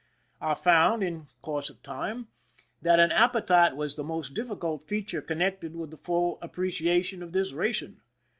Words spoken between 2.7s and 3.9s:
that an appetite